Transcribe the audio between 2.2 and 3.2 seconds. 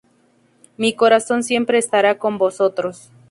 vosotros".